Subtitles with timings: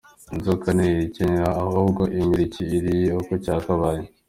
[0.35, 4.01] Inzoka ntihekenya ahubwo imira icyo iriye uko cyakabaye.